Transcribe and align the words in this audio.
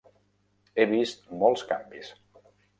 He 0.77 0.87
vist 0.95 1.23
molts 1.45 1.67
canvis. 1.75 2.13